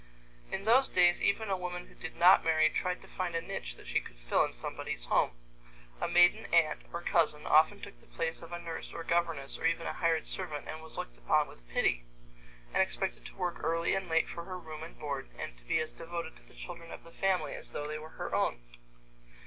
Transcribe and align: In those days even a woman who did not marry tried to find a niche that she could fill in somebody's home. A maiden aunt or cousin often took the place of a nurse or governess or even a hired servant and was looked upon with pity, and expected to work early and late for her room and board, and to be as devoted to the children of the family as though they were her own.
In 0.51 0.65
those 0.65 0.89
days 0.89 1.21
even 1.21 1.51
a 1.51 1.55
woman 1.55 1.85
who 1.85 1.93
did 1.93 2.15
not 2.15 2.43
marry 2.43 2.67
tried 2.71 3.03
to 3.03 3.07
find 3.07 3.35
a 3.35 3.41
niche 3.41 3.75
that 3.75 3.85
she 3.85 3.99
could 3.99 4.17
fill 4.17 4.43
in 4.43 4.51
somebody's 4.53 5.05
home. 5.05 5.29
A 6.01 6.07
maiden 6.07 6.47
aunt 6.51 6.81
or 6.91 7.03
cousin 7.03 7.45
often 7.45 7.79
took 7.79 7.99
the 7.99 8.07
place 8.07 8.41
of 8.41 8.51
a 8.51 8.57
nurse 8.57 8.91
or 8.91 9.03
governess 9.03 9.59
or 9.59 9.67
even 9.67 9.85
a 9.85 9.93
hired 9.93 10.25
servant 10.25 10.67
and 10.67 10.81
was 10.81 10.97
looked 10.97 11.19
upon 11.19 11.47
with 11.47 11.69
pity, 11.69 12.03
and 12.73 12.81
expected 12.81 13.25
to 13.27 13.35
work 13.35 13.57
early 13.63 13.93
and 13.93 14.09
late 14.09 14.27
for 14.27 14.45
her 14.45 14.57
room 14.57 14.81
and 14.81 14.97
board, 14.97 15.29
and 15.37 15.55
to 15.59 15.63
be 15.65 15.79
as 15.79 15.93
devoted 15.93 16.35
to 16.35 16.43
the 16.47 16.55
children 16.55 16.89
of 16.91 17.03
the 17.03 17.11
family 17.11 17.53
as 17.53 17.71
though 17.71 17.87
they 17.87 17.99
were 17.99 18.17
her 18.17 18.33
own. 18.33 18.59